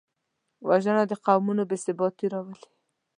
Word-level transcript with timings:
وژنه 0.67 1.03
د 1.07 1.13
قومونو 1.25 1.63
بېثباتي 1.69 2.27
راولي 2.33 2.67